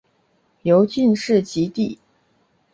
[0.63, 1.99] 由进士擢第。